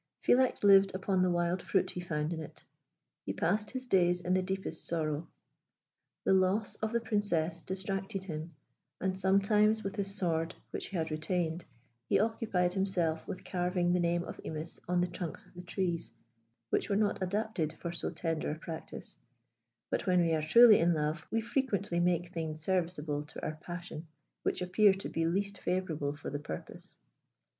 Philax 0.19 0.63
lived 0.63 0.95
upon 0.95 1.21
the 1.21 1.29
wild 1.29 1.61
fruit 1.61 1.91
he 1.91 1.99
found 1.99 2.33
in 2.33 2.39
it. 2.39 2.63
He 3.23 3.33
passed 3.33 3.69
his 3.69 3.85
days 3.85 4.19
in 4.21 4.33
the 4.33 4.41
deepest 4.41 4.87
sorrow. 4.87 5.27
The 6.23 6.33
loss 6.33 6.73
of 6.77 6.91
the 6.91 6.99
Princess 6.99 7.61
distracted 7.61 8.23
him, 8.23 8.55
and 8.99 9.19
sometimes, 9.19 9.83
with 9.83 9.97
his 9.97 10.15
sword, 10.15 10.55
which 10.71 10.87
he 10.87 10.97
had 10.97 11.11
retained, 11.11 11.65
he 12.07 12.19
occupied 12.19 12.73
himself 12.73 13.27
with 13.27 13.43
carving 13.45 13.93
the 13.93 13.99
name 13.99 14.23
of 14.23 14.39
Imis 14.43 14.79
on 14.87 15.01
the 15.01 15.07
trunks 15.07 15.45
of 15.45 15.53
the 15.53 15.61
trees, 15.61 16.09
which 16.71 16.89
were 16.89 16.95
not 16.95 17.21
adapted 17.21 17.71
for 17.73 17.91
so 17.91 18.09
tender 18.09 18.49
a 18.49 18.57
practice; 18.57 19.19
but 19.91 20.07
when 20.07 20.21
we 20.21 20.33
are 20.33 20.41
truly 20.41 20.79
in 20.79 20.95
love 20.95 21.27
we 21.29 21.41
frequently 21.41 21.99
make 21.99 22.29
things 22.29 22.59
serviceable 22.59 23.21
to 23.25 23.45
our 23.45 23.59
passion 23.61 24.07
which 24.41 24.63
appear 24.63 24.93
to 24.95 25.09
be 25.09 25.27
least 25.27 25.59
favourable 25.59 26.15
for 26.15 26.31
the 26.31 26.39
purpose. 26.39 26.97